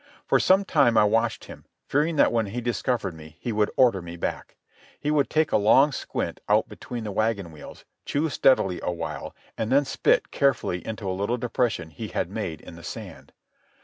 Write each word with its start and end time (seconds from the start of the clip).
For 0.25 0.39
some 0.39 0.65
time 0.65 0.97
I 0.97 1.03
watched 1.03 1.43
him, 1.45 1.63
fearing 1.85 2.15
that 2.15 2.31
when 2.31 2.47
he 2.47 2.59
discovered 2.59 3.13
me 3.13 3.37
he 3.39 3.51
would 3.51 3.69
order 3.77 4.01
me 4.01 4.15
back. 4.17 4.55
He 4.99 5.11
would 5.11 5.29
take 5.29 5.51
a 5.51 5.57
long 5.57 5.91
squint 5.91 6.39
out 6.49 6.67
between 6.67 7.03
the 7.03 7.11
wagon 7.11 7.51
wheels, 7.51 7.85
chew 8.03 8.27
steadily 8.29 8.79
a 8.81 8.91
while, 8.91 9.35
and 9.59 9.71
then 9.71 9.85
spit 9.85 10.31
carefully 10.31 10.83
into 10.87 11.07
a 11.07 11.13
little 11.13 11.37
depression 11.37 11.91
he 11.91 12.07
had 12.07 12.31
made 12.31 12.61
in 12.61 12.75
the 12.77 12.83
sand. 12.83 13.31